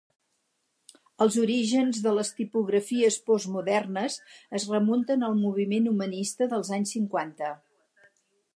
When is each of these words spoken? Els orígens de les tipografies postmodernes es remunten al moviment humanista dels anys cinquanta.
Els 1.25 1.35
orígens 1.41 1.99
de 2.05 2.13
les 2.19 2.31
tipografies 2.39 3.17
postmodernes 3.27 4.17
es 4.61 4.67
remunten 4.73 5.27
al 5.29 5.39
moviment 5.45 5.91
humanista 5.93 6.49
dels 6.55 6.73
anys 6.79 6.95
cinquanta. 6.97 7.53